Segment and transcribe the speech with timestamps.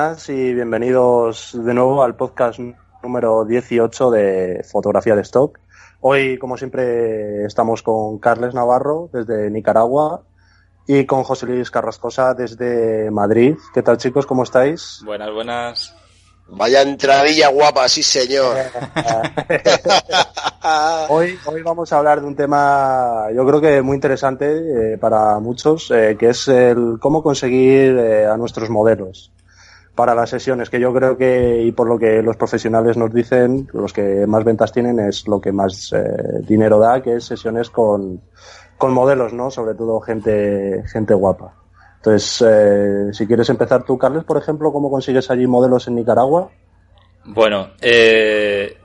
[0.00, 2.58] buenas y bienvenidos de nuevo al podcast
[3.02, 5.60] número 18 de Fotografía de Stock.
[6.00, 10.22] Hoy, como siempre, estamos con Carles Navarro desde Nicaragua
[10.86, 13.56] y con José Luis Carrascosa desde Madrid.
[13.74, 14.24] ¿Qué tal chicos?
[14.24, 15.02] ¿Cómo estáis?
[15.04, 15.94] Buenas, buenas.
[16.48, 18.56] Vaya entradilla guapa, sí señor.
[21.10, 25.38] hoy, hoy vamos a hablar de un tema, yo creo que muy interesante eh, para
[25.40, 29.30] muchos, eh, que es el cómo conseguir eh, a nuestros modelos
[30.00, 33.68] para las sesiones, que yo creo que, y por lo que los profesionales nos dicen,
[33.74, 35.94] los que más ventas tienen es lo que más
[36.48, 38.22] dinero da, que es sesiones con,
[38.78, 39.50] con modelos, ¿no?
[39.50, 41.52] Sobre todo gente, gente guapa.
[41.96, 46.50] Entonces, eh, si quieres empezar tú, Carles, por ejemplo, ¿cómo consigues allí modelos en Nicaragua?
[47.26, 48.78] Bueno, eh,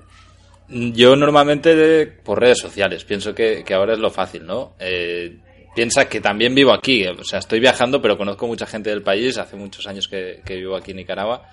[0.68, 4.74] yo normalmente por redes sociales, pienso que, ahora es lo fácil, ¿no?
[4.80, 5.38] Eh,
[5.76, 9.38] piensa que también vivo aquí, o sea, estoy viajando, pero conozco mucha gente del país,
[9.38, 11.48] hace muchos años que, vivo aquí en Nicaragua.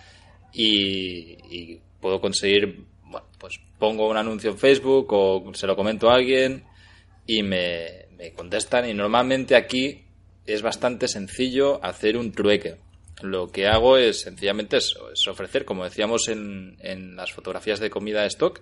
[0.53, 6.15] Y, puedo conseguir, bueno, pues pongo un anuncio en Facebook o se lo comento a
[6.15, 6.65] alguien
[7.27, 8.07] y me,
[8.37, 8.89] contestan.
[8.89, 10.05] Y normalmente aquí
[10.47, 12.77] es bastante sencillo hacer un trueque.
[13.23, 14.97] Lo que hago es sencillamente es,
[15.29, 18.61] ofrecer, como decíamos en, en, las fotografías de comida stock,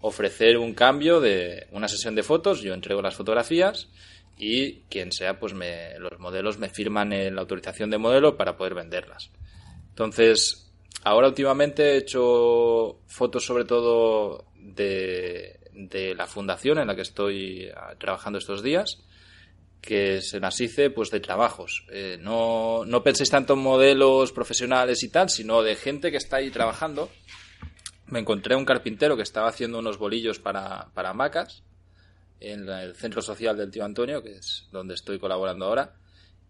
[0.00, 3.88] ofrecer un cambio de una sesión de fotos, yo entrego las fotografías
[4.36, 8.74] y quien sea, pues me, los modelos me firman la autorización de modelo para poder
[8.74, 9.30] venderlas.
[9.90, 10.72] Entonces,
[11.04, 17.68] ahora últimamente he hecho fotos sobre todo de, de la fundación en la que estoy
[17.76, 18.98] ah, trabajando estos días
[19.80, 21.84] que se las hice pues de trabajos.
[21.92, 26.38] Eh, no, no penséis tanto en modelos profesionales y tal, sino de gente que está
[26.38, 27.10] ahí trabajando.
[28.06, 31.62] Me encontré un carpintero que estaba haciendo unos bolillos para, para hamacas
[32.40, 35.94] en el centro social del tío Antonio, que es donde estoy colaborando ahora.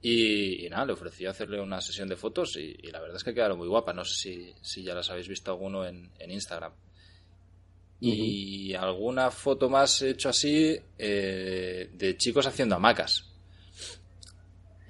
[0.01, 3.57] Y, nada, le ofrecí hacerle una sesión de fotos y, la verdad es que quedaron
[3.59, 3.95] muy guapas.
[3.95, 6.73] No sé si, si ya las habéis visto alguno en, en Instagram.
[8.01, 13.25] Y alguna foto más he hecho así eh, de chicos haciendo hamacas.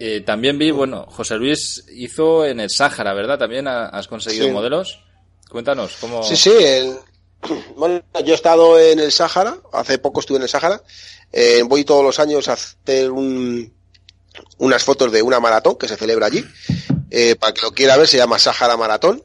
[0.00, 3.38] Eh, también vi, bueno, José Luis hizo en el Sáhara, ¿verdad?
[3.38, 5.00] También has conseguido modelos.
[5.48, 6.24] Cuéntanos, ¿cómo...?
[6.24, 6.50] Sí, sí,
[7.77, 10.82] bueno, yo he estado en el Sáhara, hace poco estuve en el Sáhara,
[11.32, 16.27] eh, voy todos los años a hacer unas fotos de una maratón que se celebra
[16.27, 16.44] allí,
[17.38, 19.22] para que lo quiera ver se llama Sáhara Maratón,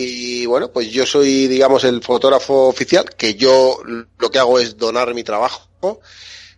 [0.00, 4.76] y bueno, pues yo soy, digamos, el fotógrafo oficial, que yo lo que hago es
[4.76, 6.00] donar mi trabajo,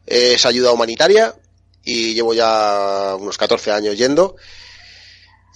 [0.06, 1.34] es ayuda humanitaria
[1.82, 4.36] y llevo ya unos 14 años yendo.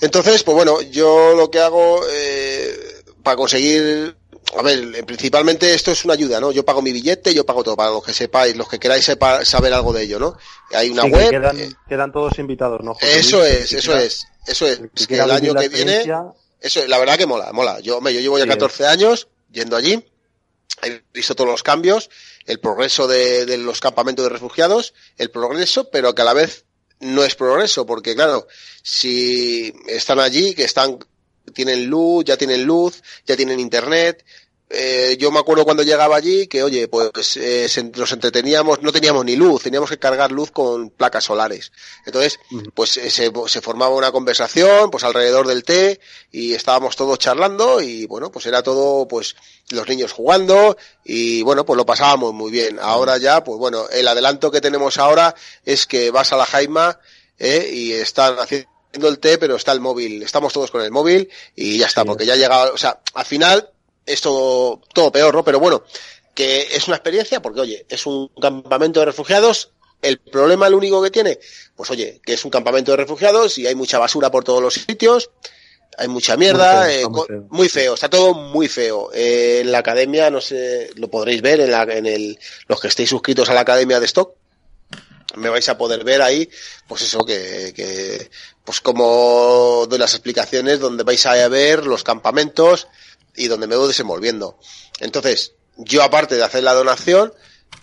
[0.01, 2.44] Entonces, pues bueno, yo lo que hago eh,
[3.25, 4.17] para conseguir,
[4.57, 6.53] a ver, principalmente esto es una ayuda, ¿no?
[6.53, 9.11] Yo pago mi billete, yo pago todo, para los que sepáis, los que queráis
[9.43, 10.37] saber algo de ello, ¿no?
[10.73, 11.31] Hay una web.
[11.31, 12.95] Quedan, quedan, todos invitados, ¿no?
[13.01, 16.05] eso es, eso es, eso es, que el año que viene
[16.61, 17.81] eso, la verdad que mola, mola.
[17.81, 20.03] Yo, me, yo llevo ya 14 años yendo allí,
[20.83, 22.09] he visto todos los cambios,
[22.47, 26.65] el progreso de, de, los campamentos de refugiados, el progreso, pero que a la vez
[27.01, 28.47] no es progreso, porque claro,
[28.83, 30.99] si están allí, que están,
[31.53, 34.25] tienen luz, ya tienen luz, ya tienen internet,
[34.77, 39.25] eh, yo me acuerdo cuando llegaba allí que, oye, pues eh, nos entreteníamos, no teníamos
[39.25, 41.71] ni luz, teníamos que cargar luz con placas solares.
[42.07, 42.41] Entonces,
[42.75, 46.01] pues eh, se, se, formaba una conversación, pues alrededor del té,
[46.33, 49.37] y estábamos todos charlando, y bueno, pues era todo, pues,
[49.71, 52.79] los niños jugando, y bueno, pues lo pasábamos muy bien.
[52.81, 55.35] Ahora ya, pues bueno, el adelanto que tenemos ahora
[55.65, 56.99] es que vas a la Jaima,
[57.39, 61.29] eh, y están haciendo el té, pero está el móvil, estamos todos con el móvil,
[61.55, 63.71] y ya está, porque ya ha llegado, o sea, al final,
[64.07, 65.45] es todo, todo peor, ¿no?
[65.45, 65.85] Pero bueno,
[66.35, 69.71] que es una experiencia porque, oye, es un campamento de refugiados.
[70.03, 71.39] El problema, el único que tiene,
[71.75, 74.75] pues oye, que es un campamento de refugiados y hay mucha basura por todos los
[74.75, 75.31] sitios,
[75.97, 76.87] hay mucha mierda,
[77.49, 79.11] muy feo, eh, está todo muy feo.
[79.15, 82.89] Eh, en la academia, no sé, lo podréis ver en, la, en el, los que
[82.89, 84.35] estéis suscritos a la academia de Stock,
[85.37, 86.49] me vais a poder ver ahí,
[86.87, 88.31] pues eso, que,
[88.65, 92.89] pues como doy las explicaciones donde vais a ver los campamentos,
[93.37, 94.59] y donde me voy desenvolviendo.
[95.01, 97.33] Entonces, yo aparte de hacer la donación,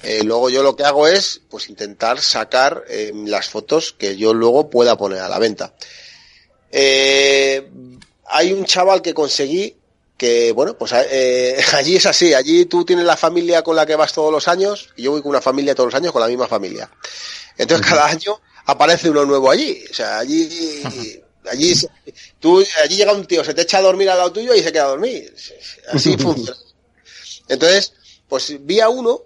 [0.04, 4.34] eh, luego yo lo que hago es pues intentar sacar eh, las fotos que yo
[4.34, 5.74] luego pueda poner a la venta.
[6.72, 7.70] Eh,
[8.26, 9.76] hay un chaval que conseguí
[10.18, 10.94] que, bueno, pues
[11.74, 14.90] allí es así, allí tú tienes la familia con la que vas todos los años
[14.96, 16.90] y yo voy con una familia todos los años con la misma familia.
[17.58, 19.84] Entonces cada año aparece uno nuevo allí.
[19.90, 20.50] O sea, allí
[21.50, 21.74] Allí,
[22.40, 24.72] tú, allí llega un tío, se te echa a dormir al lado tuyo y se
[24.72, 25.34] queda a dormir.
[25.92, 26.58] Así funciona.
[27.48, 27.94] Entonces,
[28.28, 29.24] pues vi a uno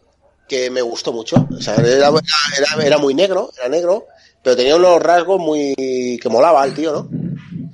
[0.48, 1.48] que me gustó mucho.
[1.52, 4.08] O sea, era, era, era, muy negro, era negro,
[4.42, 5.74] pero tenía unos rasgos muy
[6.22, 7.10] que molaba el tío, ¿no?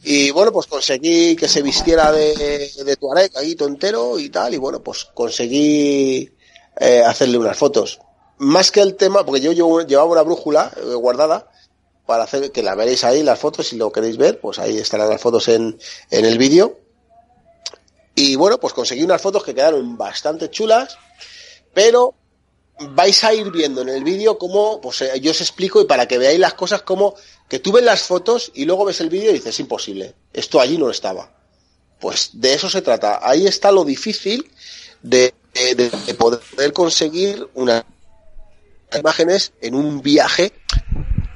[0.04, 4.58] Y bueno, pues conseguí que se vistiera de, de Tuareg ahí entero y tal, y
[4.58, 6.32] bueno, pues conseguí
[6.80, 8.00] eh, hacerle unas fotos.
[8.42, 11.52] Más que el tema, porque yo, llevaba una brújula eh, guardada
[12.08, 15.10] para hacer que la veréis ahí las fotos, si lo queréis ver, pues ahí estarán
[15.10, 15.80] las fotos en,
[16.10, 16.80] en el vídeo.
[18.16, 20.98] Y bueno, pues conseguí unas fotos que quedaron bastante chulas,
[21.72, 22.16] pero
[22.80, 26.08] vais a ir viendo en el vídeo cómo, pues eh, yo os explico y para
[26.08, 27.14] que veáis las cosas como
[27.48, 30.60] que tú ves las fotos y luego ves el vídeo y dices, es imposible, esto
[30.60, 31.32] allí no estaba.
[32.00, 33.20] Pues de eso se trata.
[33.22, 34.50] Ahí está lo difícil
[35.04, 37.84] de, de poder conseguir unas
[39.00, 40.54] imágenes en un viaje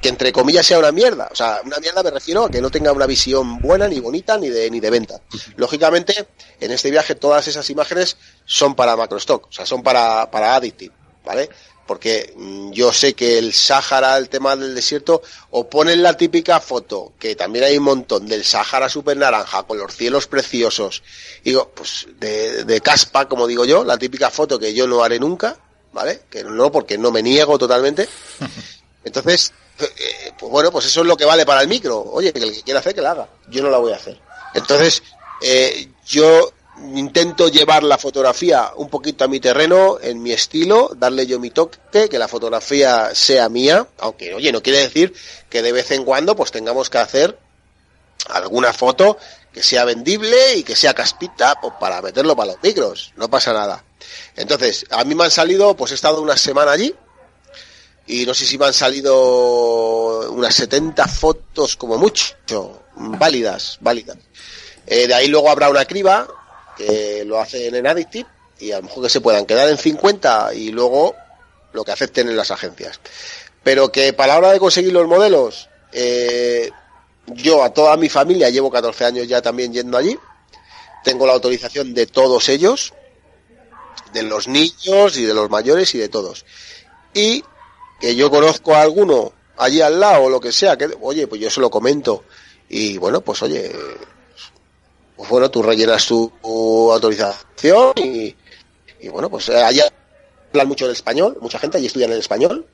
[0.00, 1.28] que entre comillas sea una mierda.
[1.30, 4.38] O sea, una mierda me refiero a que no tenga una visión buena, ni bonita,
[4.38, 5.20] ni de, ni de venta.
[5.56, 6.28] Lógicamente,
[6.60, 10.94] en este viaje todas esas imágenes son para macrostock, o sea, son para, para Addictive,
[11.24, 11.48] ¿vale?
[11.86, 16.60] Porque mm, yo sé que el Sáhara, el tema del desierto, o ponen la típica
[16.60, 21.02] foto, que también hay un montón, del Sáhara super naranja, con los cielos preciosos,
[21.44, 25.56] digo, pues de caspa, como digo yo, la típica foto que yo no haré nunca,
[25.96, 26.20] ¿vale?
[26.28, 28.06] Que no, porque no me niego totalmente.
[29.04, 31.98] Entonces, eh, pues bueno, pues eso es lo que vale para el micro.
[31.98, 33.28] Oye, que el que quiera hacer, que la haga.
[33.48, 34.20] Yo no la voy a hacer.
[34.54, 35.02] Entonces,
[35.40, 36.52] eh, yo
[36.94, 41.48] intento llevar la fotografía un poquito a mi terreno, en mi estilo, darle yo mi
[41.50, 45.14] toque, que la fotografía sea mía, aunque, oye, no quiere decir
[45.48, 47.38] que de vez en cuando pues tengamos que hacer
[48.28, 49.16] alguna foto
[49.56, 53.54] que sea vendible y que sea caspita pues, para meterlo para los micros, no pasa
[53.54, 53.82] nada.
[54.36, 56.94] Entonces, a mí me han salido, pues he estado una semana allí,
[58.06, 64.18] y no sé si me han salido unas 70 fotos como mucho, válidas, válidas.
[64.86, 66.28] Eh, de ahí luego habrá una criba
[66.76, 70.52] que lo hacen en Addictive y a lo mejor que se puedan quedar en 50
[70.52, 71.16] y luego
[71.72, 73.00] lo que acepten en las agencias.
[73.62, 76.70] Pero que para la hora de conseguir los modelos, eh,
[77.28, 80.18] yo a toda mi familia llevo 14 años ya también yendo allí,
[81.04, 82.92] tengo la autorización de todos ellos,
[84.12, 86.44] de los niños y de los mayores y de todos.
[87.14, 87.44] Y
[88.00, 91.40] que yo conozco a alguno allí al lado o lo que sea, que, oye, pues
[91.40, 92.24] yo se lo comento.
[92.68, 93.72] Y bueno, pues oye,
[95.16, 98.34] pues bueno, tú rellenas tu, autorización y,
[99.10, 99.84] bueno, pues allá
[100.50, 102.66] hablan mucho el español, mucha gente allí estudia en el español.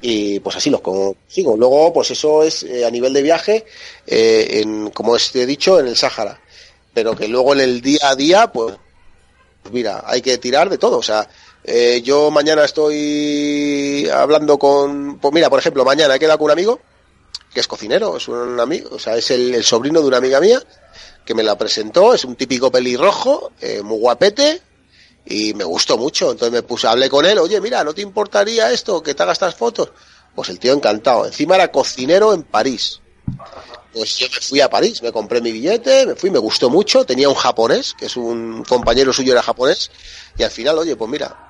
[0.00, 1.56] Y pues así lo consigo.
[1.56, 3.66] Luego, pues eso es eh, a nivel de viaje,
[4.06, 6.40] eh, en, como os he dicho, en el Sáhara.
[6.94, 8.76] Pero que luego en el día a día, pues,
[9.72, 10.98] mira, hay que tirar de todo.
[10.98, 11.28] O sea,
[11.64, 16.52] eh, yo mañana estoy hablando con, pues mira, por ejemplo, mañana he quedado con un
[16.52, 16.80] amigo
[17.52, 20.62] que es cocinero, es un amigo, o sea, es el, sobrino de una amiga mía
[21.24, 23.52] que me la presentó, es un típico pelirrojo,
[23.82, 24.60] muy guapete
[25.24, 26.30] y me gustó mucho.
[26.30, 29.36] Entonces me puse, hablé con él, oye, mira, ¿no te importaría esto, que te hagas
[29.36, 29.90] estas fotos?
[30.34, 31.26] Pues el tío encantado.
[31.26, 33.00] Encima era cocinero en París.
[33.92, 37.04] Pues yo me fui a París, me compré mi billete, me fui, me gustó mucho.
[37.04, 39.90] Tenía un japonés, que es un compañero suyo, era japonés.
[40.36, 41.48] Y al final, oye, pues mira,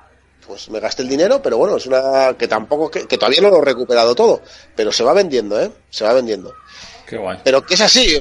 [0.49, 3.61] pues me gasté el dinero, pero bueno, es una que tampoco, que, todavía no lo
[3.61, 4.41] he recuperado todo,
[4.75, 5.71] pero se va vendiendo, ¿eh?
[5.91, 6.55] Se va vendiendo.
[7.05, 7.37] Qué guay.
[7.43, 8.19] Pero que es así,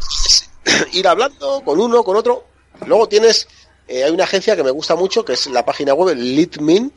[0.92, 2.44] ir hablando con uno, con otro.
[2.84, 3.48] Luego tienes,
[3.88, 6.92] eh, hay una agencia que me gusta mucho, que es la página web Litmint,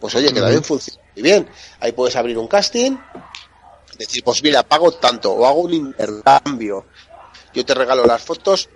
[0.00, 1.48] pues oye, que también funciona muy bien.
[1.78, 2.96] Ahí puedes abrir un casting,
[3.98, 6.86] decir, pues mira, pago tanto, o hago un intercambio.
[7.52, 8.70] Yo te regalo las fotos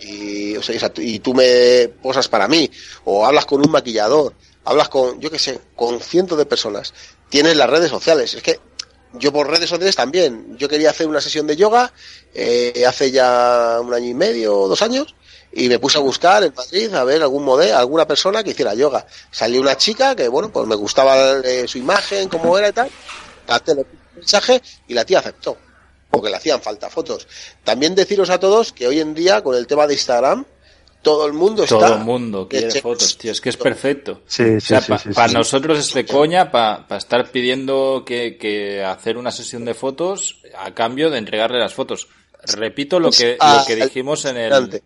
[0.00, 2.70] y, o sea, y tú me posas para mí,
[3.04, 4.32] o hablas con un maquillador,
[4.64, 6.94] hablas con, yo qué sé, con cientos de personas.
[7.28, 8.32] Tienes las redes sociales.
[8.32, 8.60] Es que
[9.12, 10.56] yo por redes sociales también.
[10.56, 11.92] Yo quería hacer una sesión de yoga
[12.32, 15.14] eh, hace ya un año y medio o dos años
[15.52, 18.74] y me puse a buscar en Madrid a ver algún modelo, alguna persona que hiciera
[18.74, 19.06] yoga.
[19.30, 22.90] Salió una chica que, bueno, pues me gustaba eh, su imagen, cómo era y tal.
[23.66, 23.86] el
[24.16, 25.56] mensaje y la tía aceptó.
[26.10, 27.26] Porque le hacían falta fotos.
[27.64, 30.44] También deciros a todos que hoy en día con el tema de Instagram
[31.04, 31.78] todo el mundo está.
[31.78, 33.30] Todo el mundo quiere fotos, tío.
[33.30, 34.22] Es que es perfecto.
[34.26, 34.74] Sí, sí,
[35.14, 40.72] Para nosotros es de coña, para estar pidiendo que, hacer una sesión de fotos a
[40.74, 42.08] cambio de entregarle las fotos.
[42.56, 44.82] Repito lo que, lo que dijimos en el,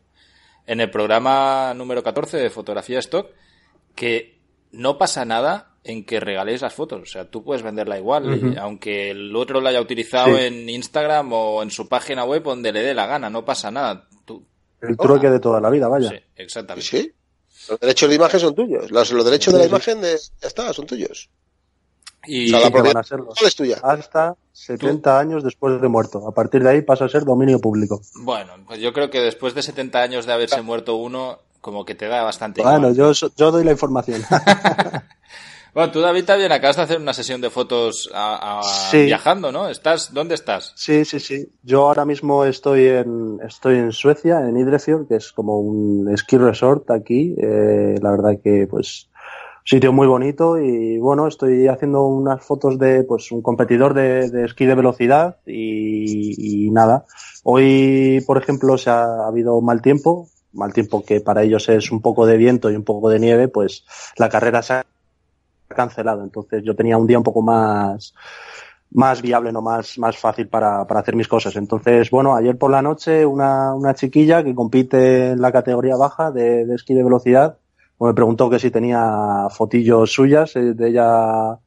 [0.69, 3.31] en el programa número 14 de Fotografía Stock,
[3.95, 4.39] que
[4.71, 7.01] no pasa nada en que regaléis las fotos.
[7.03, 11.63] O sea, tú puedes venderla igual, aunque el otro la haya utilizado en Instagram o
[11.63, 14.07] en su página web donde le dé la gana, no pasa nada.
[14.27, 14.45] Tú,
[14.83, 16.11] el trueque de toda la vida, vaya.
[16.11, 16.87] Sí, exactamente.
[16.87, 17.13] Sí.
[17.71, 18.91] Los derechos de imagen son tuyos.
[18.91, 21.31] Los, derechos de la imagen de, ya está, son tuyos.
[22.29, 23.79] Y van a es tuya.
[23.83, 26.29] hasta 70 años después de muerto.
[26.29, 28.03] A partir de ahí pasa a ser dominio público.
[28.21, 31.95] Bueno, pues yo creo que después de 70 años de haberse muerto uno, como que
[31.95, 32.63] te da bastante.
[32.63, 34.23] Bueno, yo, yo doy la información.
[35.75, 38.11] Bueno, tú, David, también acabas de hacer una sesión de fotos
[38.93, 39.69] viajando, ¿no?
[39.69, 40.73] ¿Estás, ¿Dónde estás?
[40.75, 41.47] Sí, sí, sí.
[41.63, 46.39] Yo ahora mismo estoy en, estoy en Suecia, en Idrefjord, que es como un ski
[46.39, 47.37] resort aquí.
[47.41, 49.09] Eh, la verdad que, pues,
[49.69, 54.47] sitio muy bonito y bueno, estoy haciendo unas fotos de pues un competidor de, de
[54.47, 57.05] esquí de velocidad y, nada.
[57.45, 62.01] Hoy, por ejemplo, se ha, habido mal tiempo, mal tiempo que para ellos es un
[62.01, 63.85] poco de viento y un poco de nieve, pues
[64.17, 64.87] la carrera se ha
[65.69, 66.23] cancelado.
[66.23, 68.15] Entonces yo tenía un día un poco más,
[68.93, 71.57] más viable, no más, más fácil para, para hacer mis cosas.
[71.57, 76.31] Entonces, bueno, ayer por la noche una, una chiquilla que compite en la categoría baja
[76.31, 77.59] de, de esquí de velocidad,
[78.07, 81.59] me preguntó que si tenía fotillos suyas eh, de ella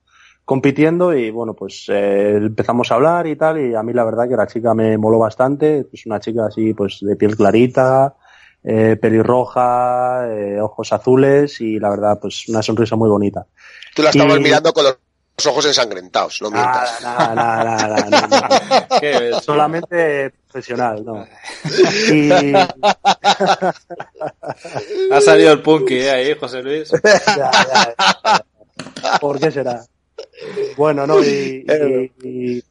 [0.45, 4.27] compitiendo y bueno, pues eh, empezamos a hablar y tal y a mí la verdad
[4.27, 8.15] que la chica me moló bastante, es una chica así pues de piel clarita,
[8.63, 13.47] eh, pelirroja, eh, ojos azules y la verdad, pues una sonrisa muy bonita.
[13.95, 14.97] Tú la estabas mirando con los
[15.45, 17.01] ojos ensangrentados, no mientas.
[17.01, 21.25] Nada, nada, nada, Solamente profesional, no.
[22.12, 22.31] Y...
[25.12, 26.12] ha salido el punky ¿eh?
[26.12, 26.91] ahí, José Luis.
[27.01, 29.86] Ya, ya, ¿Por qué será?
[30.75, 31.65] Bueno, no, y,
[32.24, 32.63] y,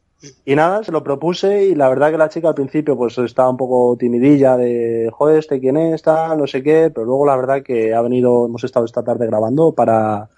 [0.45, 3.49] y nada, se lo propuse y la verdad que la chica al principio pues estaba
[3.49, 7.35] un poco timidilla de, joder, este quién es, está, no sé qué, pero luego la
[7.35, 10.29] verdad que ha venido, hemos estado esta tarde grabando para,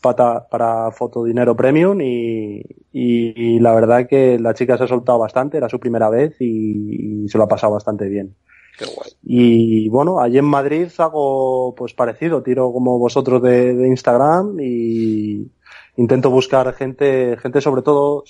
[0.00, 5.56] para, para Fotodinero Premium y, y, la verdad que la chica se ha soltado bastante,
[5.56, 8.34] era su primera vez y, se lo ha pasado bastante bien.
[8.78, 9.10] Qué guay.
[9.22, 15.50] Y bueno, allí en Madrid hago pues parecido, tiro como vosotros de, de Instagram y,
[15.96, 18.24] intento buscar gente, gente sobre todo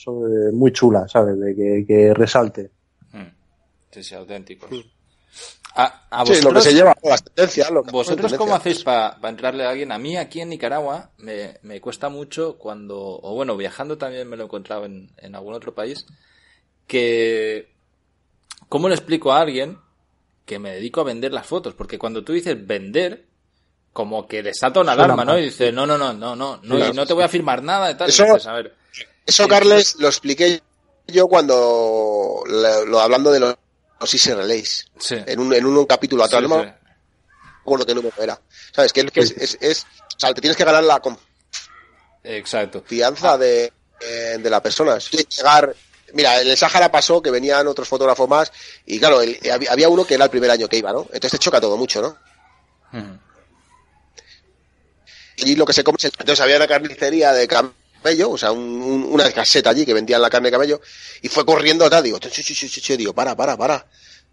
[0.52, 1.38] muy chula, ¿sabes?
[1.38, 2.70] De que, que resalte.
[3.90, 4.70] Sí, sí, auténticos.
[4.70, 4.99] Hmm.
[5.74, 7.70] A, vosotros, sí, lo que se lleva las tendencias.
[7.92, 9.92] ¿Vosotros cómo hacéis para entrarle a alguien?
[9.92, 14.36] A mí aquí en Nicaragua me, me, cuesta mucho cuando, o bueno, viajando también me
[14.36, 16.06] lo he encontrado en, en algún otro país,
[16.86, 17.72] que
[18.68, 19.78] ¿cómo le explico a alguien
[20.44, 21.74] que me dedico a vender las fotos?
[21.74, 23.26] Porque cuando tú dices vender,
[23.92, 25.38] como que desata una alarma, ¿no?
[25.38, 27.96] Y dice, no, no, no, no, no, no, no te voy a firmar nada y
[27.96, 28.08] tal.
[28.08, 28.24] Eso,
[29.26, 30.62] eso Carles, lo expliqué
[31.06, 33.56] yo cuando, lo, hablando de los,
[34.00, 34.86] los Easy Relays.
[34.98, 35.16] Sí.
[35.26, 36.74] En un, en un, capítulo atrás, no me
[37.60, 38.40] acuerdo qué número era.
[38.72, 38.92] ¿Sabes?
[38.92, 41.00] Que, es, es, es, o sea, te tienes que ganar la
[42.24, 42.80] Exacto.
[42.80, 44.98] confianza de, eh, de la persona.
[44.98, 45.74] llegar,
[46.12, 48.52] Mira, en el Sahara pasó que venían otros fotógrafos más
[48.86, 49.20] y claro,
[49.70, 51.02] había uno que era el primer año que iba, ¿no?
[51.12, 52.16] Entonces te choca todo mucho, ¿no?
[55.36, 57.48] y lo que se come Entonces había una carnicería de
[58.02, 60.80] camello, o sea, una caseta allí que vendían la carne de camello,
[61.22, 62.18] y fue corriendo atrás, digo,
[62.96, 63.86] digo, para, para, para.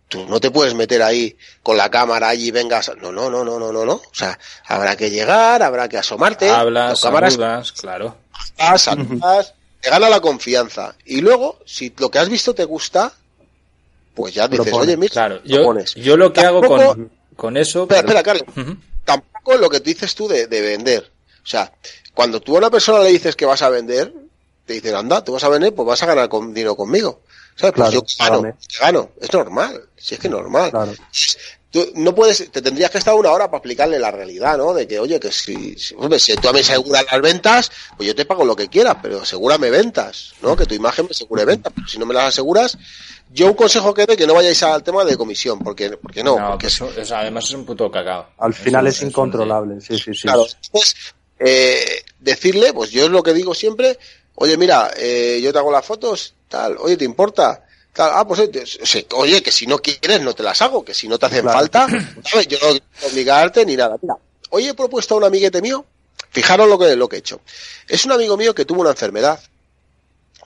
[0.08, 2.90] Tú no te puedes meter ahí con la cámara allí y vengas.
[3.02, 3.96] No, no, no, no, no, no, no.
[3.96, 6.50] O sea, habrá que llegar, habrá que asomarte.
[6.50, 8.16] Hablas, saludas, claro.
[8.78, 10.96] Saludas, te gana la confianza.
[11.04, 13.12] Y luego, si lo que has visto te gusta,
[14.14, 15.94] pues ya dices, oye, mira, claro, yo, pones.
[15.96, 17.82] yo lo que hago con, con eso.
[17.82, 18.46] Espera, espera, Carlos
[19.08, 21.10] tampoco lo que dices tú de, vender.
[21.48, 21.72] O sea,
[22.14, 24.14] cuando tú a una persona le dices que vas a vender,
[24.66, 27.22] te dicen, anda, tú vas a vender, pues vas a ganar con, dinero conmigo.
[27.56, 27.74] ¿Sabes?
[27.74, 29.10] Pues yo gano, gano.
[29.22, 29.82] Es normal.
[29.96, 30.72] Si es que es normal.
[31.72, 34.74] Tú no puedes, te tendrías que estar una hora para explicarle la realidad, ¿no?
[34.74, 38.16] De que, oye, que si, si, si tú a mí aseguras las ventas, pues yo
[38.16, 40.56] te pago lo que quieras, pero asegúrame ventas, ¿no?
[40.56, 41.72] Que tu imagen me asegure ventas.
[41.74, 42.78] Pero si no me las aseguras,
[43.32, 46.36] yo un consejo que doy que no vayáis al tema de comisión, porque, porque no.
[46.52, 48.28] porque eso, además es un puto cagado.
[48.38, 50.22] Al final es, incontrolable, sí, sí, sí.
[50.22, 50.96] Claro, pues
[51.40, 53.98] eh, decirle, pues yo es lo que digo siempre,
[54.36, 57.64] oye, mira, eh, yo te hago las fotos, tal, oye, ¿te importa?
[57.94, 58.42] Tal, ah, pues
[59.14, 61.88] oye, que si no quieres no te las hago, que si no te hacen falta,
[62.24, 62.48] ¿sabes?
[62.48, 63.98] yo no quiero obligarte ni nada.
[64.02, 64.16] Mira,
[64.52, 65.86] hoy he propuesto a un amiguete mío,
[66.30, 67.42] fijaros lo que, lo que he hecho.
[67.88, 69.40] Es un amigo mío que tuvo una enfermedad,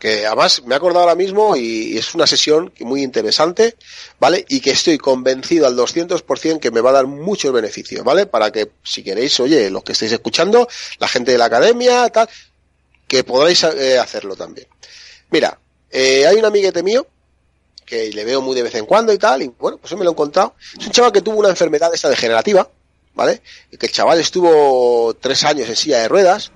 [0.02, 3.76] que además me he acordado ahora mismo y, es una sesión muy interesante,
[4.20, 4.44] ¿vale?
[4.50, 8.26] Y que estoy convencido al 200% que me va a dar muchos beneficios, ¿vale?
[8.26, 10.68] Para que, si queréis, oye, los que estéis escuchando,
[10.98, 12.28] la gente de la academia, tal,
[13.08, 14.66] que podréis eh, hacerlo también.
[15.30, 15.60] Mira,
[15.92, 17.06] eh, hay un amiguete mío
[17.86, 20.10] que le veo muy de vez en cuando y tal, y bueno, pues me lo
[20.10, 20.56] he encontrado.
[20.80, 22.68] Es un chaval que tuvo una enfermedad esta degenerativa,
[23.14, 23.44] ¿vale?
[23.70, 26.52] Y que el chaval estuvo tres años en silla de ruedas,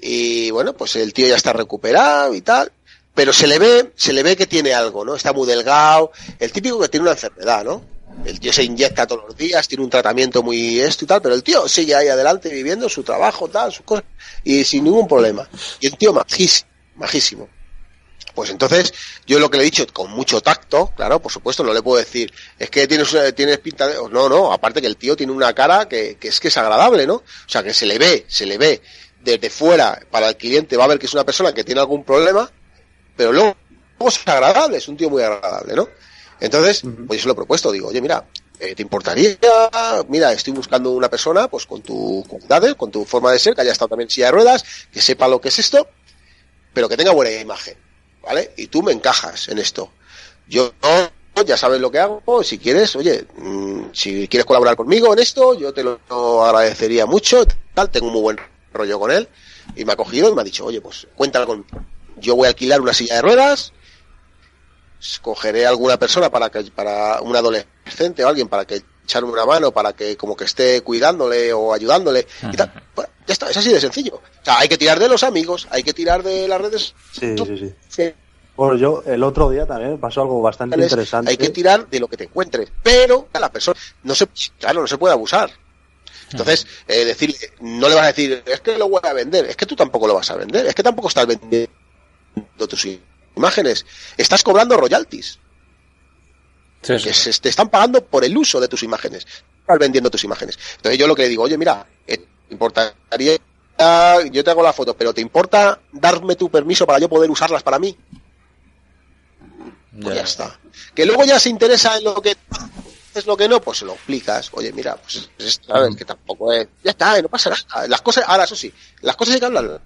[0.00, 2.72] y bueno, pues el tío ya está recuperado y tal,
[3.14, 5.16] pero se le ve, se le ve que tiene algo, ¿no?
[5.16, 7.82] Está muy delgado, el típico que tiene una enfermedad, ¿no?
[8.24, 11.34] El tío se inyecta todos los días, tiene un tratamiento muy esto y tal, pero
[11.34, 14.04] el tío sigue ahí adelante viviendo su trabajo, tal, sus cosas,
[14.44, 15.48] y sin ningún problema.
[15.80, 17.48] Y el tío majísimo, majísimo.
[18.34, 18.94] Pues entonces,
[19.26, 21.98] yo lo que le he dicho con mucho tacto, claro, por supuesto, no le puedo
[21.98, 23.96] decir, es que tienes, tienes pinta de.
[24.12, 27.04] No, no, aparte que el tío tiene una cara que, que es que es agradable,
[27.04, 27.14] ¿no?
[27.14, 28.80] O sea, que se le ve, se le ve
[29.28, 32.02] desde fuera para el cliente va a ver que es una persona que tiene algún
[32.02, 32.50] problema,
[33.16, 33.56] pero luego,
[34.06, 35.88] es agradable, es un tío muy agradable, ¿no?
[36.40, 38.24] Entonces, pues yo se lo he propuesto, digo, oye, mira,
[38.60, 39.36] eh, ¿te importaría?
[40.08, 43.60] Mira, estoy buscando una persona, pues con tu cualidades, con tu forma de ser, que
[43.62, 45.88] haya estado también en silla de ruedas, que sepa lo que es esto,
[46.72, 47.76] pero que tenga buena imagen,
[48.22, 48.52] ¿vale?
[48.56, 49.92] Y tú me encajas en esto.
[50.46, 50.72] Yo
[51.44, 55.54] ya sabes lo que hago, si quieres, oye, mm, si quieres colaborar conmigo en esto,
[55.54, 55.98] yo te lo
[56.44, 57.44] agradecería mucho,
[57.74, 58.38] tal, tengo un muy buen
[58.72, 59.28] rollo con él,
[59.76, 61.64] y me ha cogido y me ha dicho, oye, pues cuéntalo con,
[62.16, 63.72] yo voy a alquilar una silla de ruedas,
[65.00, 69.72] escogeré alguna persona para que, para un adolescente o alguien para que echarme una mano,
[69.72, 72.72] para que como que esté cuidándole o ayudándole y tal.
[72.96, 74.16] ya está, es así de sencillo.
[74.16, 76.94] O sea, hay que tirar de los amigos, hay que tirar de las redes.
[77.12, 78.12] Sí, sí, sí.
[78.54, 81.30] Bueno, yo el otro día también pasó algo bastante interesante.
[81.30, 84.26] Hay que tirar de lo que te encuentres, pero a la persona no se,
[84.58, 85.50] claro, no se puede abusar.
[86.30, 89.56] Entonces, eh, decirle, no le vas a decir, es que lo voy a vender, es
[89.56, 91.68] que tú tampoco lo vas a vender, es que tampoco estás vendiendo
[92.68, 92.86] tus
[93.36, 95.38] imágenes, estás cobrando royalties.
[96.80, 96.98] Que
[97.42, 99.26] te están pagando por el uso de tus imágenes,
[99.60, 100.58] estás vendiendo tus imágenes.
[100.76, 103.38] Entonces yo lo que le digo, oye, mira, eh, importaría,
[104.30, 107.62] yo te hago la foto, pero ¿te importa darme tu permiso para yo poder usarlas
[107.62, 107.96] para mí?
[110.00, 110.22] Pues ya.
[110.22, 110.60] está.
[110.94, 112.36] Que luego ya se interesa en lo que
[113.18, 114.50] es lo que no, pues se lo explicas.
[114.52, 115.30] Oye, mira, pues
[115.66, 116.68] sabes que tampoco es.
[116.82, 117.86] Ya está, no pasa nada.
[117.88, 118.72] Las cosas, ahora eso sí,
[119.02, 119.80] las cosas hay que hablarlas.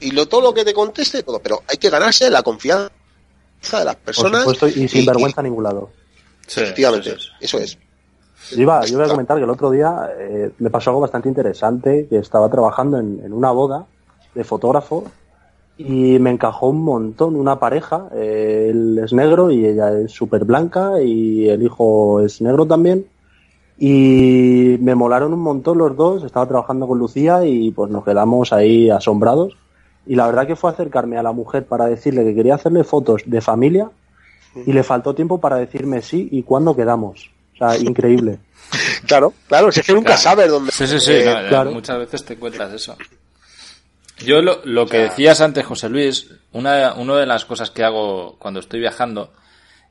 [0.00, 2.90] Y lo, todo lo que te conteste, todo, pero hay que ganarse la confianza
[3.78, 4.44] de las personas.
[4.44, 5.90] Por supuesto, y sin vergüenza a ningún lado.
[6.46, 7.78] Sí, efectivamente, eso es.
[8.52, 11.28] Yo, iba, yo voy a comentar que el otro día eh, me pasó algo bastante
[11.28, 13.86] interesante, que estaba trabajando en, en una boda
[14.34, 15.04] de fotógrafo
[15.88, 20.44] y me encajó un montón una pareja, eh, él es negro y ella es súper
[20.44, 23.06] blanca y el hijo es negro también
[23.78, 28.52] y me molaron un montón los dos, estaba trabajando con Lucía y pues nos quedamos
[28.52, 29.56] ahí asombrados
[30.06, 33.22] y la verdad que fue acercarme a la mujer para decirle que quería hacerle fotos
[33.24, 33.90] de familia
[34.66, 37.30] y le faltó tiempo para decirme sí y cuándo quedamos.
[37.54, 38.38] O sea, increíble.
[39.06, 40.72] claro, claro, si es que nunca sabes dónde.
[40.72, 41.12] Sí, sí, sí,
[41.72, 42.96] muchas veces te encuentras eso.
[44.24, 48.36] Yo lo, lo que decías antes, José Luis, una, una de las cosas que hago
[48.38, 49.32] cuando estoy viajando,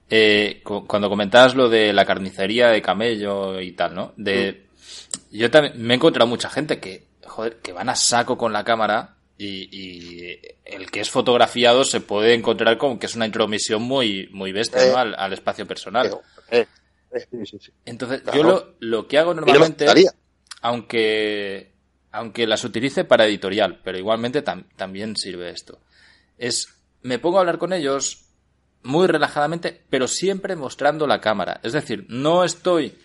[0.09, 4.13] eh, cuando comentabas lo de la carnicería de camello y tal, ¿no?
[4.17, 4.63] De,
[5.31, 5.37] mm.
[5.37, 8.63] Yo también me he encontrado mucha gente que, joder, que van a saco con la
[8.63, 13.81] cámara y, y, el que es fotografiado se puede encontrar con que es una intromisión
[13.81, 15.11] muy, muy bestia, ¿no?
[15.11, 15.15] Eh.
[15.17, 16.19] al, espacio personal.
[16.51, 16.65] Eh,
[17.85, 19.87] Entonces, yo lo, lo que hago normalmente,
[20.61, 21.71] aunque
[22.11, 25.79] aunque las utilice para editorial, pero igualmente también sirve esto.
[26.37, 28.25] Es, me pongo a hablar con ellos
[28.83, 31.59] muy relajadamente, pero siempre mostrando la cámara.
[31.63, 32.97] Es decir, no estoy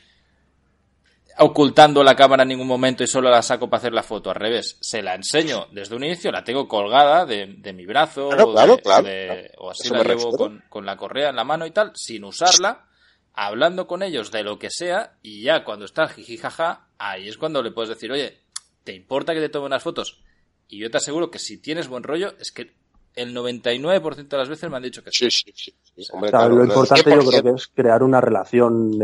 [1.38, 4.30] ocultando la cámara en ningún momento y solo la saco para hacer la foto.
[4.30, 9.70] Al revés, se la enseño desde un inicio, la tengo colgada de, mi brazo o,
[9.70, 12.86] así la llevo con, con, la correa en la mano y tal, sin usarla,
[13.32, 17.62] hablando con ellos de lo que sea y ya cuando está jijijaja, ahí es cuando
[17.62, 18.43] le puedes decir, oye,
[18.84, 20.22] ¿te importa que te tome unas fotos?
[20.68, 22.72] Y yo te aseguro que si tienes buen rollo, es que
[23.14, 25.30] el 99% de las veces me han dicho que sí.
[25.30, 26.12] Sí, sí, sí.
[26.22, 28.98] lo importante yo creo que es crear una relación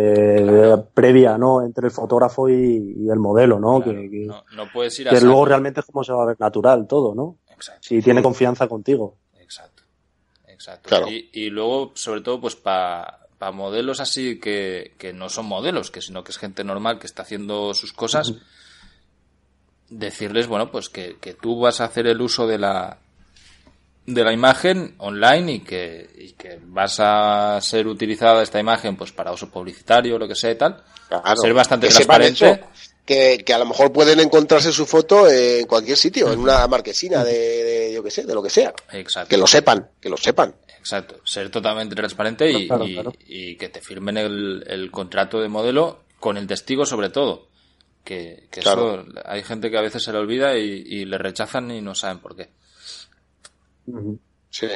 [0.94, 1.62] previa, ¿no?
[1.62, 3.82] Entre el fotógrafo y, el modelo, ¿no?
[3.82, 6.86] que, no, puedes ir a que luego realmente es como se va a ver natural
[6.88, 7.38] todo, ¿no?
[7.54, 7.82] Exacto.
[7.82, 9.16] Si tiene confianza contigo.
[9.38, 9.82] Exacto.
[10.48, 11.06] Exacto.
[11.08, 16.24] Y, luego, sobre todo, pues para modelos así que, que no son modelos, que sino
[16.24, 18.34] que es gente normal que está haciendo sus cosas
[19.90, 22.98] decirles, bueno, pues que, que, tú vas a hacer el uso de la
[24.06, 29.12] de la imagen online y que, y que vas a ser utilizada esta imagen pues
[29.12, 30.82] para uso publicitario lo que sea y tal.
[31.40, 32.60] ser bastante transparente.
[33.04, 37.24] Que, que, a lo mejor pueden encontrarse su foto en cualquier sitio, en una marquesina
[37.24, 38.72] de, yo que sé, de lo que sea.
[38.92, 39.28] Exacto.
[39.28, 40.54] Que lo sepan, que lo sepan.
[40.78, 41.16] Exacto.
[41.24, 42.68] Ser totalmente transparente y,
[43.26, 47.49] y, que te firmen el, el contrato de modelo con el testigo sobre todo.
[48.10, 51.94] Que, eso hay gente que a veces se le olvida y, le rechazan y no
[51.94, 52.50] saben por qué.
[54.50, 54.66] Sí.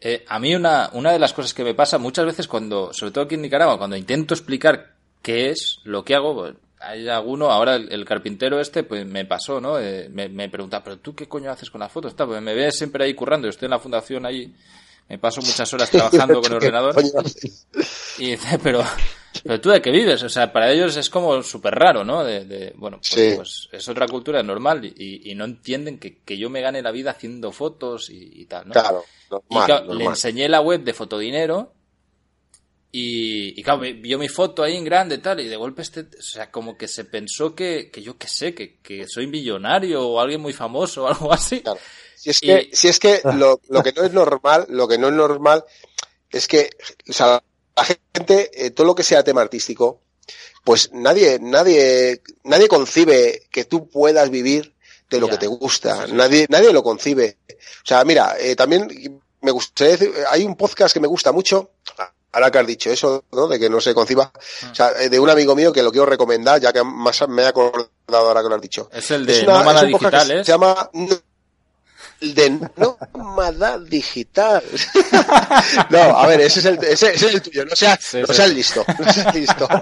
[0.00, 3.12] Eh, a mí una, una de las cosas que me pasa muchas veces cuando, sobre
[3.12, 7.50] todo aquí en Nicaragua, cuando intento explicar qué es lo que hago, pues, hay alguno,
[7.50, 9.78] ahora el, carpintero este, pues me pasó, ¿no?
[9.78, 12.08] Eh, me, me, pregunta, pero tú qué coño haces con la foto?
[12.08, 14.54] Está, pues me ves siempre ahí currando, yo estoy en la fundación ahí,
[15.06, 16.94] me paso muchas horas trabajando con el ordenador.
[18.18, 18.82] y dice, pero,
[19.42, 22.24] pero tú de qué vives, o sea, para ellos es como súper raro, ¿no?
[22.24, 26.50] De, bueno, pues, pues, es otra cultura normal y, y no entienden que, que, yo
[26.50, 28.72] me gane la vida haciendo fotos y, tal, ¿no?
[28.72, 29.04] Claro,
[29.90, 31.74] y le enseñé la web de Fotodinero
[32.90, 36.50] Y, claro, vio mi foto ahí en grande tal, y de golpe este, o sea,
[36.50, 40.40] como que se pensó que, que yo qué sé, que, que, soy millonario o alguien
[40.40, 41.62] muy famoso o algo así.
[42.16, 45.08] Si es que, si es que lo, lo, que no es normal, lo que no
[45.08, 45.64] es normal
[46.30, 46.70] es que,
[47.08, 47.42] o sea,
[47.78, 50.00] la gente, eh, todo lo que sea tema artístico,
[50.64, 54.74] pues nadie, nadie, nadie concibe que tú puedas vivir
[55.10, 56.06] de lo que te gusta.
[56.08, 57.38] Nadie, nadie lo concibe.
[57.48, 61.70] O sea, mira, eh, también me gustaría decir, hay un podcast que me gusta mucho,
[62.32, 63.48] ahora que has dicho eso, ¿no?
[63.48, 64.30] De que no se conciba.
[64.70, 67.42] O sea, eh, de un amigo mío que lo quiero recomendar, ya que más me
[67.42, 68.90] he acordado ahora que lo has dicho.
[68.92, 70.44] Es el de Nómada Digital, ¿eh?
[70.44, 70.90] Se llama
[72.20, 74.62] de nómada digital.
[75.90, 78.84] no, a ver, ese es el, ese, es el tuyo, no seas, no seas listo,
[78.98, 79.68] no seas listo.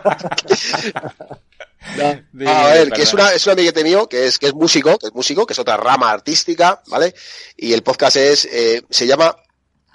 [2.47, 5.07] a ver, que es, una, es un amiguete mío que es, que es músico, que
[5.07, 7.15] es músico, que es otra rama artística, ¿vale?
[7.57, 9.37] Y el podcast es, eh, se llama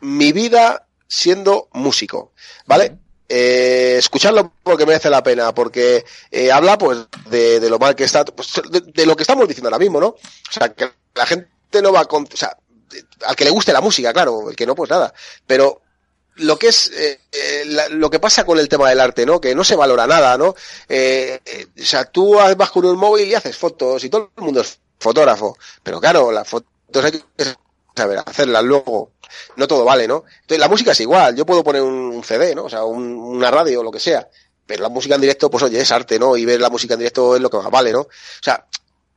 [0.01, 2.33] Mi vida siendo músico,
[2.65, 2.97] ¿vale?
[3.33, 6.99] Eh, escucharlo porque merece la pena, porque eh, habla pues
[7.29, 10.07] de, de, lo mal que está, pues, de, lo que estamos diciendo ahora mismo, ¿no?
[10.07, 12.57] O sea, que la gente no va con, o sea,
[13.25, 15.13] al que le guste la música, claro, el que no, pues nada,
[15.45, 15.81] pero
[16.35, 19.39] lo que es eh, eh, lo que pasa con el tema del arte, ¿no?
[19.39, 20.55] Que no se valora nada, ¿no?
[20.89, 21.39] Eh,
[21.79, 24.79] o sea, tú vas con un móvil y haces fotos y todo el mundo es
[24.99, 27.23] fotógrafo, pero claro, las fotos hay que
[27.95, 29.11] saber hacerlas luego.
[29.55, 30.25] No todo vale, ¿no?
[30.41, 31.35] Entonces la música es igual.
[31.35, 32.65] Yo puedo poner un CD, ¿no?
[32.65, 34.27] O sea, una radio o lo que sea.
[34.65, 36.35] Pero la música en directo, pues oye, es arte, ¿no?
[36.37, 38.01] Y ver la música en directo es lo que más vale, ¿no?
[38.01, 38.09] O
[38.41, 38.65] sea,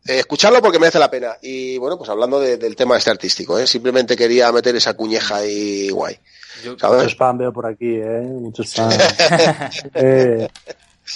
[0.07, 1.37] eh, escucharlo porque merece la pena.
[1.43, 3.67] Y bueno, pues hablando del tema este artístico, ¿eh?
[3.67, 6.19] simplemente quería meter esa cuñeja y guay.
[6.67, 8.23] Mucho spam veo por aquí, ¿eh?
[8.23, 8.91] Mucho spam.
[9.95, 10.49] eh,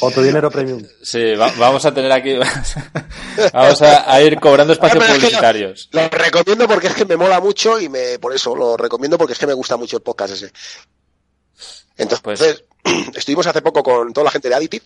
[0.01, 0.83] otro dinero premium.
[1.03, 2.35] Sí, vamos a tener aquí.
[3.53, 5.89] vamos a, ir cobrando espacios publicitarios.
[5.93, 9.33] lo, recomiendo porque es que me mola mucho y me por eso lo recomiendo porque
[9.33, 10.53] es que me gusta mucho el podcast ese.
[11.97, 12.65] Entonces, pues...
[13.15, 14.85] estuvimos hace poco con toda la gente de Additive.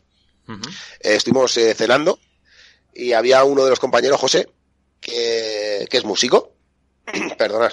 [1.01, 2.19] Eh, estuvimos eh, cenando
[2.95, 4.49] y había uno de los compañeros, José,
[5.01, 6.53] que, que es músico.
[7.39, 7.73] Perdonad.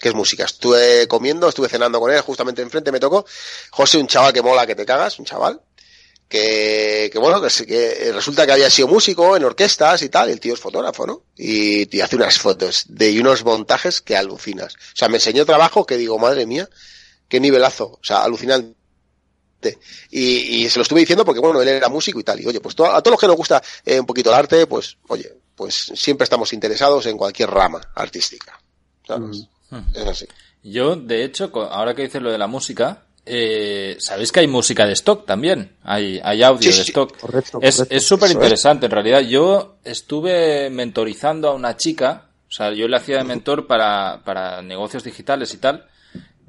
[0.00, 0.44] Que es música.
[0.44, 3.26] Estuve comiendo, estuve cenando con él, justamente enfrente me tocó.
[3.70, 5.60] José, un chaval que mola que te cagas, un chaval.
[6.28, 10.32] Que, que bueno, que, que, resulta que había sido músico en orquestas y tal, y
[10.32, 11.24] el tío es fotógrafo, ¿no?
[11.36, 14.74] Y, y hace unas fotos de y unos montajes que alucinas.
[14.74, 16.68] O sea, me enseñó trabajo que digo, madre mía,
[17.28, 17.98] qué nivelazo.
[18.00, 18.79] O sea, alucinante.
[20.10, 22.40] Y, y, se lo estuve diciendo porque, bueno, él era músico y tal.
[22.40, 24.96] Y oye, pues a todos los que nos gusta eh, un poquito el arte, pues,
[25.08, 28.60] oye, pues siempre estamos interesados en cualquier rama artística.
[29.06, 29.48] ¿sabes?
[29.70, 29.78] Mm.
[29.94, 30.26] Es así.
[30.62, 34.86] Yo, de hecho, ahora que dices lo de la música, eh, sabéis que hay música
[34.86, 35.76] de stock también.
[35.82, 37.16] Hay, hay audio de stock.
[37.62, 39.20] es súper interesante, en realidad.
[39.20, 44.62] Yo estuve mentorizando a una chica, o sea, yo le hacía de mentor para, para
[44.62, 45.86] negocios digitales y tal.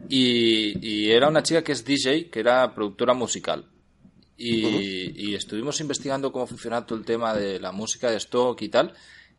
[0.09, 3.65] Y, era una chica que es DJ, que era productora musical.
[4.37, 8.93] Y, estuvimos investigando cómo funciona todo el tema de la música de stock y tal.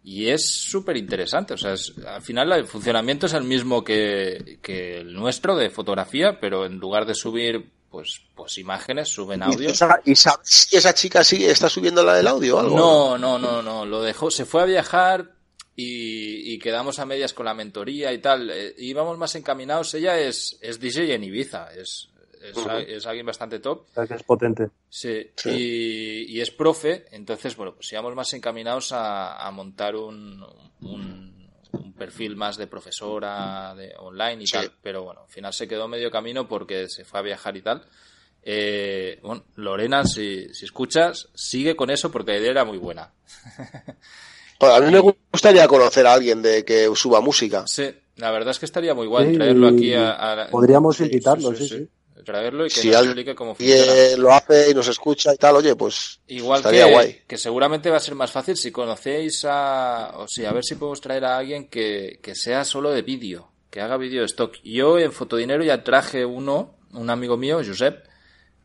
[0.05, 1.55] Y es súper interesante.
[1.55, 1.75] O sea,
[2.09, 7.07] al final el funcionamiento es el mismo que, el nuestro de fotografía, pero en lugar
[7.07, 9.71] de subir pues, pues imágenes, suben audio.
[10.05, 12.77] ¿Y, sabes si esa chica sí está subiendo la del audio o algo?
[12.77, 13.85] No, no, no, no.
[13.85, 15.35] Lo dejó, se fue a viajar,
[15.75, 18.51] y, quedamos a medias con la mentoría y tal.
[18.51, 19.95] Eh, íbamos más encaminados.
[19.95, 22.11] Ella es, es DJ en Ibiza, es,
[22.87, 23.87] es, alguien bastante top.
[24.09, 24.71] Es potente.
[24.89, 30.45] Sí, Y, es profe, entonces, bueno, pues íbamos más encaminados a, montar un,
[30.83, 31.33] un,
[31.97, 34.73] perfil más de profesora de online y tal.
[34.83, 37.87] Pero bueno, al final se quedó medio camino porque se fue a viajar y tal.
[38.45, 43.13] Eh, bueno, Lorena, si, si escuchas, sigue con eso porque la idea era muy buena.
[44.63, 47.67] a mí me gustaría conocer a alguien de que suba música.
[47.67, 50.49] Sí, la verdad es que estaría muy guay traerlo aquí a...
[50.51, 51.89] Podríamos invitarlo, sí, sí.
[52.25, 54.17] Traerlo y que si nos explique cómo funciona.
[54.17, 57.21] Lo hace y nos escucha y tal, oye, pues Igual estaría que, guay.
[57.27, 60.13] que seguramente va a ser más fácil si conocéis a...
[60.19, 63.51] O sea, a ver si podemos traer a alguien que, que sea solo de vídeo,
[63.71, 64.55] que haga vídeo de stock.
[64.63, 68.05] Yo en Fotodinero ya traje uno, un amigo mío, Josep,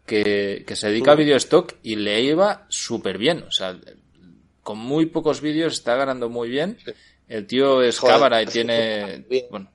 [0.06, 3.44] que, que se dedica a vídeo stock y le iba súper bien.
[3.48, 3.76] O sea,
[4.68, 6.78] con muy pocos vídeos está ganando muy bien.
[7.30, 9.72] El tío es cámara y tiene, bueno,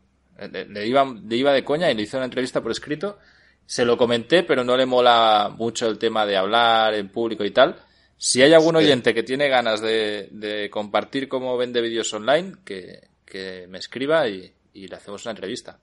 [0.52, 3.18] le, iba, le iba de coña y le hice una entrevista por escrito.
[3.64, 7.52] Se lo comenté, pero no le mola mucho el tema de hablar en público y
[7.52, 7.82] tal.
[8.18, 13.78] Si hay algún oyente que tiene ganas de, compartir cómo vende vídeos online, que, me
[13.78, 15.78] escriba y, le hacemos una entrevista.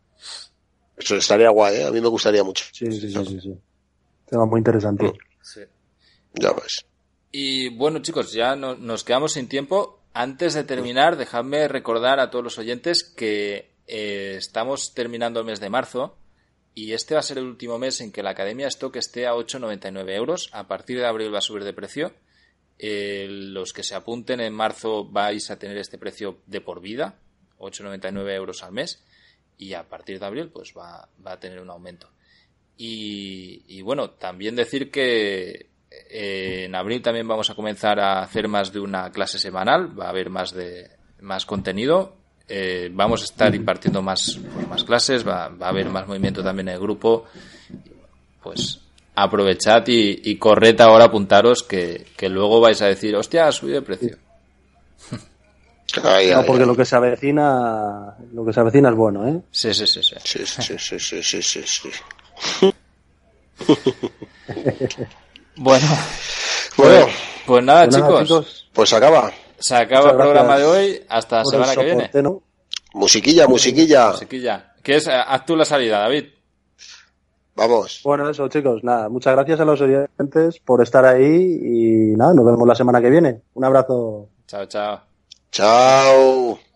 [0.96, 1.86] Eso estaría guay, ¿eh?
[1.86, 2.66] a mí me gustaría mucho.
[2.72, 3.58] Sí, sí, sí, sí.
[4.28, 5.12] Tema muy interesante.
[5.42, 5.62] Sí.
[6.36, 6.86] Ya ves.
[7.32, 10.02] Y bueno, chicos, ya nos quedamos sin tiempo.
[10.14, 15.60] Antes de terminar, dejadme recordar a todos los oyentes que eh, estamos terminando el mes
[15.60, 16.18] de marzo
[16.74, 19.34] y este va a ser el último mes en que la Academia Stock esté a
[19.34, 20.50] 8,99 euros.
[20.54, 22.14] A partir de abril va a subir de precio.
[22.80, 27.20] Eh, los que se apunten en marzo vais a tener este precio de por vida,
[27.60, 29.04] 8,99 euros al mes.
[29.58, 32.10] Y a partir de abril, pues va, a tener un aumento.
[32.82, 38.72] Y bueno, también decir que eh, en abril también vamos a comenzar a hacer más
[38.72, 40.00] de una clase semanal.
[40.00, 40.90] Va a haber más de
[41.22, 42.20] más contenido
[42.52, 46.74] eh, vamos a estar impartiendo más, más clases, va, a haber más movimiento también en
[46.74, 47.26] el grupo.
[48.42, 48.80] Pues
[49.14, 53.84] aprovechad y, y corred ahora apuntaros que, luego vais a decir, hostia, ha subido el
[53.84, 54.18] precio.
[56.04, 59.42] no, porque lo que se avecina, lo que se avecina es bueno, ¿eh?
[59.52, 60.16] Sí, sí, sí, sí.
[60.24, 61.90] Sí, sí, sí, sí, sí, sí,
[65.60, 65.88] bueno,
[66.78, 67.08] bueno,
[67.46, 68.70] pues nada, pues chicos.
[68.74, 69.32] Pues acaba.
[69.58, 71.06] Se acaba el programa de hoy.
[71.10, 72.12] Hasta la semana que viene.
[72.94, 74.12] Musiquilla, musiquilla.
[74.12, 74.74] Musiquilla.
[74.82, 75.08] ¿Qué es?
[75.08, 76.26] Haz tú la salida, David.
[77.56, 78.02] Vamos.
[78.06, 78.84] Bueno, eso, chicos.
[78.84, 83.02] Nada, muchas gracias a los oyentes por estar ahí y nada, nos vemos la semana
[83.02, 83.42] que viene.
[83.54, 84.30] Un abrazo.
[84.48, 85.02] Chao, chao.
[85.52, 86.69] Chao.